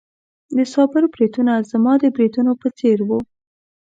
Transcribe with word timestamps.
د 0.55 0.57
صابر 0.73 1.03
بریتونه 1.13 1.53
زما 1.71 1.93
د 1.99 2.05
بریتونو 2.15 2.51
په 2.61 2.67
څېر 2.77 2.97
وو. 3.07 3.19